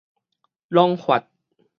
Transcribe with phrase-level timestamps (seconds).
[0.71, 1.27] 攏髮